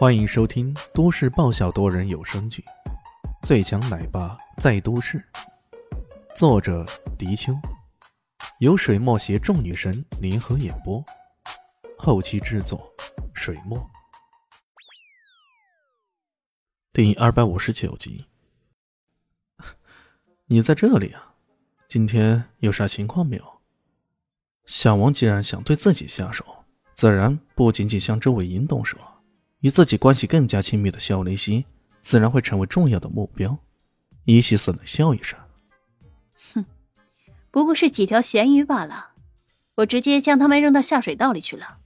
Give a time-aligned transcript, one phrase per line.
[0.00, 2.64] 欢迎收听都市爆笑多人有声剧
[3.46, 5.18] 《最强奶爸在都市》，
[6.34, 6.86] 作者：
[7.18, 7.52] 迪秋，
[8.60, 11.04] 由水墨携众女神联合演播，
[11.98, 12.90] 后期制作：
[13.34, 13.78] 水墨。
[16.94, 18.24] 第二百五十九集，
[20.48, 21.34] 你在这里啊？
[21.90, 23.60] 今天有啥情况没有？
[24.64, 26.64] 小王既然想对自己下手，
[26.94, 28.96] 自然不仅仅向周伟银动手，
[29.60, 31.64] 与自己关系更加亲密的肖雷西
[32.02, 33.58] 自然会成为重要的目标。
[34.24, 35.38] 伊西斯冷笑一声
[36.54, 36.64] ：“哼，
[37.50, 39.12] 不过是几条咸鱼罢了，
[39.76, 41.78] 我直接将他们扔到下水道里去了。”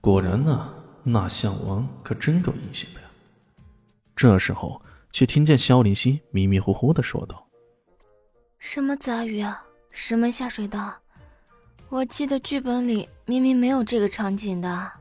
[0.00, 0.72] 果然呢，
[1.04, 3.06] 那小王可真够阴险的呀。
[4.16, 7.48] 这时候，却听见肖林希迷迷糊糊的说道
[8.58, 10.94] ：“什么杂鱼啊？”什么下水道？
[11.88, 14.92] 我记得剧本里明明没有这个场景的。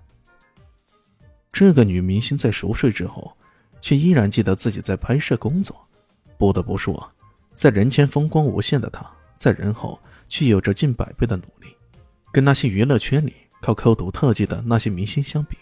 [1.51, 3.35] 这个女明星在熟睡之后，
[3.81, 5.75] 却依然记得自己在拍摄工作。
[6.37, 7.11] 不得不说，
[7.53, 9.05] 在人前风光无限的她，
[9.37, 11.75] 在人后却有着近百倍的努力。
[12.31, 15.57] 跟那些娱乐圈里靠抠图特技的那些明星相比，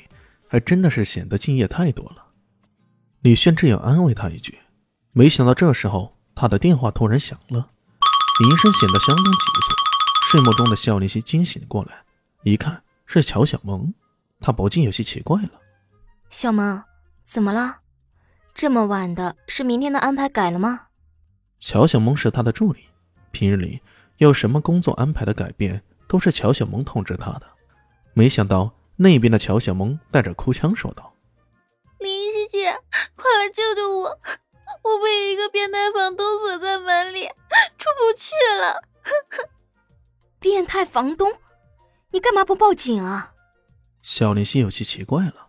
[0.47, 2.25] 还真的是显得敬业太多了。
[3.21, 4.57] 李炫这样安慰她一句，
[5.13, 7.69] 没想到这时候他的电话突然响了。
[8.39, 12.03] 铃声显得相当急促，睡梦中的肖林熙惊醒过来，
[12.43, 13.91] 一看是乔小萌，
[14.39, 15.49] 他不禁有些奇怪了
[16.29, 16.83] ：“小萌，
[17.23, 17.79] 怎么了？
[18.53, 20.87] 这么晚的，是明天的安排改了吗？”
[21.59, 22.89] 乔小萌是他的助理，
[23.31, 23.81] 平日里
[24.17, 27.43] 有什么工作安排的改变，都是乔小萌通知他的。
[28.13, 31.13] 没想到那边的乔小萌带着哭腔说道
[31.99, 32.71] ：“林熙姐，
[33.15, 34.09] 快来救救我！
[34.09, 37.27] 我被一个变态房东锁在门里。”
[37.79, 38.27] 出不去
[38.59, 38.83] 了！
[40.39, 41.31] 变态房东，
[42.11, 43.33] 你干嘛不报警啊？
[44.01, 45.46] 小林心有些奇怪了。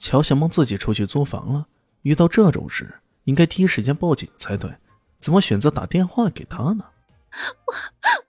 [0.00, 1.66] 乔小梦自己出去租房了，
[2.02, 4.70] 遇到这种事应该第一时间报警才对，
[5.20, 6.86] 怎么选择打电话给他呢？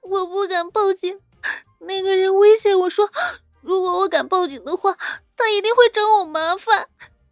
[0.02, 1.18] 我我不敢报警，
[1.80, 3.10] 那个人威胁我说，
[3.62, 4.92] 如果我敢报警的话，
[5.38, 6.90] 他一定会找我麻烦。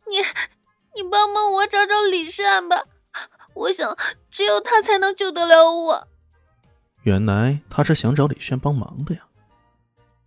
[0.08, 0.16] 你
[0.96, 2.86] 你帮帮我找找李善吧，
[3.54, 3.96] 我想。
[4.32, 6.08] 只有他才能救得了我。
[7.04, 9.22] 原来他是想找李炫帮忙的呀。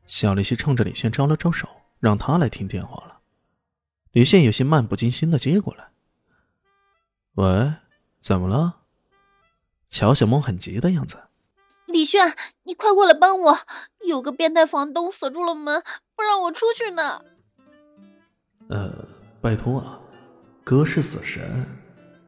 [0.05, 1.67] 小丽西冲着李炫招了招手，
[1.99, 3.12] 让他来听电话了。
[4.13, 5.89] 李现有些漫不经心的接过来
[7.37, 7.73] ：“喂，
[8.21, 8.81] 怎么了？”
[9.89, 11.29] 乔小萌很急的样子
[11.87, 12.21] ：“李炫，
[12.65, 13.59] 你快过来帮我！
[14.07, 15.83] 有个变态房东锁住了门，
[16.15, 17.21] 不让我出去呢。
[18.69, 19.09] ”“呃，
[19.41, 19.99] 拜托啊，
[20.63, 21.67] 哥是死神，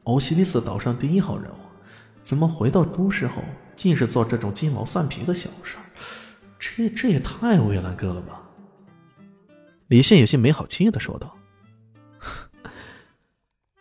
[0.03, 1.55] 欧西里斯岛上第一号人物。”
[2.25, 3.43] 怎么回到都市后，
[3.75, 5.77] 尽是做这种鸡毛蒜皮的小事？
[6.57, 8.41] 这这也太为难哥了吧！
[9.87, 11.34] 李现有些没好气的说道：“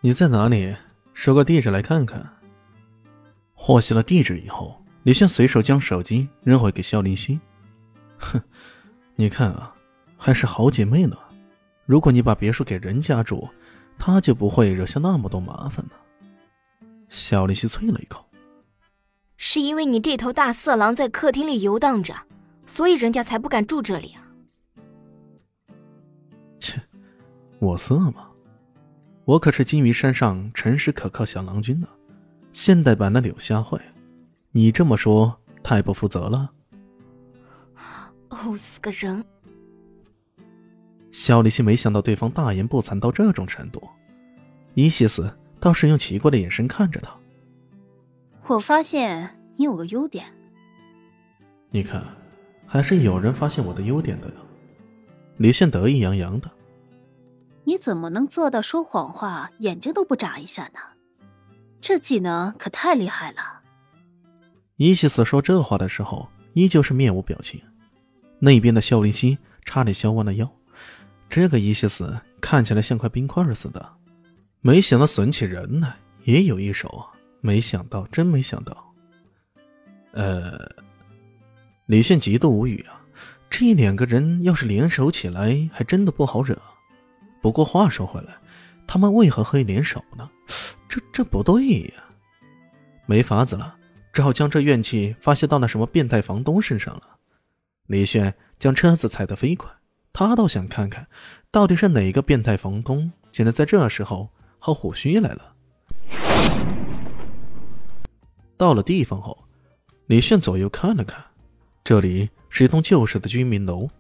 [0.04, 0.76] 你在哪里？
[1.14, 2.30] 说个地址来看看。”
[3.56, 7.40] 获悉了地址以后，李现随手将手机扔回给肖林希
[8.20, 8.38] ：“哼，
[9.14, 9.74] 你看啊，
[10.18, 11.16] 还是好姐妹呢。
[11.86, 13.48] 如果你把别墅给人家住，
[13.98, 15.92] 她就不会惹下那么多麻烦了。”
[17.08, 18.26] 肖林希啐了一口。
[19.38, 22.14] 是因为你这头大色狼在客厅里游荡着，
[22.66, 24.20] 所以人家才不敢住这里啊！
[26.60, 26.78] 切，
[27.58, 28.28] 我色吗？
[29.24, 31.88] 我可是金鱼山上诚实可靠小郎君呢，
[32.52, 33.80] 现代版的柳下惠。
[34.52, 36.52] 你这么说太不负责了。
[38.28, 39.24] 呕，死个人！
[41.10, 43.82] 肖立新没想到对方大言不惭到这种程度，
[44.74, 47.16] 伊西斯倒是用奇怪的眼神看着他。
[48.46, 50.26] 我发现你有个优点。
[51.70, 52.04] 你看，
[52.66, 54.34] 还是有人发现我的优点的呀。
[55.38, 56.50] 李现得意洋洋的。
[57.64, 60.80] 你怎么能做到说谎话眼睛都不眨一下呢？
[61.80, 63.60] 这技能可太厉害了。
[64.76, 67.60] 伊西斯说这话的时候，依旧是面无表情。
[68.38, 70.50] 那边的肖林熙差点笑弯了腰。
[71.30, 73.92] 这个伊西斯看起来像块冰块似的，
[74.60, 77.12] 没想到损起人来也有一手啊。
[77.40, 78.94] 没想到，真没想到。
[80.12, 80.58] 呃，
[81.86, 83.02] 李炫极度无语啊！
[83.50, 86.56] 这两个人要是联手起来，还真的不好惹。
[87.44, 88.34] 不过话说回来，
[88.86, 90.30] 他们为何可以联手呢？
[90.88, 92.04] 这这不对呀！
[93.04, 93.76] 没法子了，
[94.14, 97.02] 只好将这怨气发泄到那什么变态房东身上了。
[97.88, 99.70] 李炫将车子踩得飞快，
[100.10, 101.06] 他倒想看看，
[101.50, 104.30] 到底是哪个变态房东竟然在这时候
[104.62, 105.54] 薅虎须来了。
[108.56, 109.36] 到了地方后，
[110.06, 111.22] 李炫左右看了看，
[111.84, 113.90] 这里是一栋旧式的居民楼，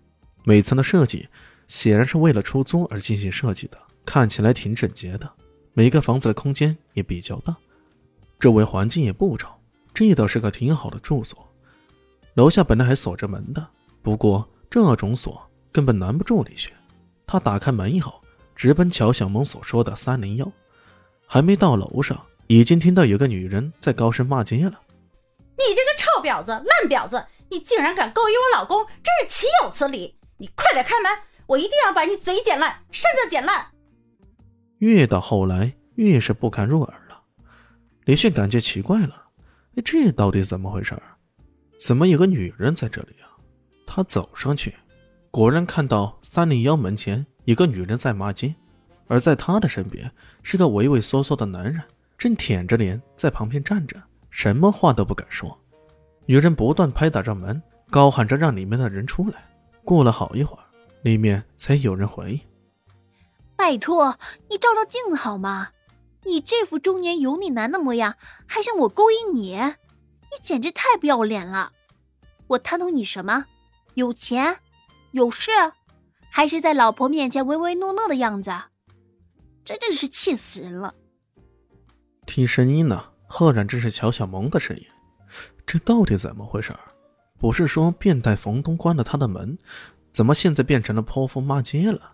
[0.44, 1.28] 每层的设计
[1.68, 5.30] 显然是为了出租而进行设计的，看起来挺整洁的。
[5.72, 7.56] 每个房子的空间也比较大，
[8.38, 9.58] 周围环境也不吵，
[9.92, 11.46] 这倒是个挺好的住所。
[12.34, 13.66] 楼下本来还锁着门的，
[14.02, 15.40] 不过这种锁
[15.72, 16.72] 根本难不住李雪。
[17.26, 18.20] 他打开门以后，
[18.54, 20.52] 直奔乔小萌所说的三零幺。
[21.26, 24.80] 还没到楼上，已经听到有个女人在高声骂街了
[25.56, 30.16] ：“你这个臭婊子、烂婊子，你竟然敢勾引我老公，真是岂有此理！
[30.36, 31.10] 你快点开门，
[31.46, 33.66] 我一定要把你嘴剪烂，身子剪烂！”
[34.78, 37.20] 越到后来，越是不堪入耳了。
[38.04, 39.28] 李迅感觉奇怪了
[39.76, 40.94] ：“哎，这到底怎么回事？
[41.78, 43.32] 怎么有个女人在这里啊？”
[43.86, 44.74] 他走上去，
[45.30, 48.54] 果然看到三零幺门前有个女人在骂街。
[49.06, 50.10] 而在他的身边
[50.42, 51.80] 是个畏畏缩缩的男人，
[52.16, 55.56] 正舔着脸在旁边站着，什么话都不敢说。
[56.24, 59.44] 女人不断拍打着门，高喊着让里面的人出来。
[59.84, 60.63] 过了好一会儿，
[61.04, 62.40] 里面才有人回应
[63.54, 64.18] ：“拜托，
[64.48, 65.68] 你照照镜子好吗？
[66.24, 68.16] 你这副中年油腻男的模样，
[68.46, 69.54] 还想我勾引你？
[69.54, 71.72] 你简直太不要脸了！
[72.46, 73.44] 我贪图你什么？
[73.92, 74.56] 有钱？
[75.10, 75.50] 有势？
[76.30, 78.50] 还是在老婆面前唯唯诺诺的样子？”
[79.62, 80.94] 真的是气死人了！
[82.24, 84.82] 听声音呢，赫然这是乔小萌的声音。
[85.66, 86.74] 这到底怎么回事？
[87.38, 89.58] 不是说变态房东关了他的门，
[90.14, 92.12] 怎么现在变成了泼妇骂街了？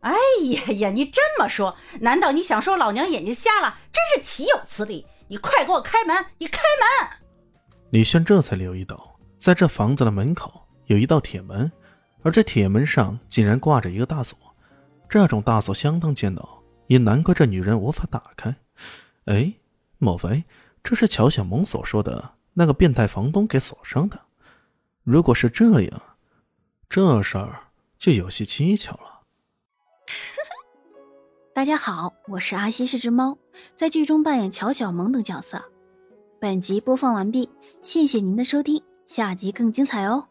[0.00, 0.12] 哎
[0.52, 0.90] 呀呀！
[0.90, 3.78] 你这么说，难道你想说老娘眼睛瞎了？
[3.92, 5.04] 真是岂有此理！
[5.28, 6.16] 你快给我开门！
[6.38, 7.18] 你开门！
[7.90, 11.70] 李轩这才留意到，在这房子的门口有一道铁门，
[12.22, 14.38] 而这铁门上竟然挂着一个大锁。
[15.08, 18.54] 这种大锁相当坚牢，也难怪这女人无法打开。
[19.26, 19.52] 哎，
[19.98, 20.44] 莫非
[20.84, 24.20] 这是乔小萌所说的那个变态房东给锁上的？
[25.02, 26.02] 如果是这样，
[26.88, 27.64] 这事儿
[27.98, 29.22] 就有些蹊跷了。
[31.52, 33.36] 大家好，我是阿西，是只猫，
[33.76, 35.62] 在剧中扮演乔小萌等角色。
[36.40, 37.48] 本集播放完毕，
[37.82, 40.28] 谢谢您的收听，下集更精彩哦。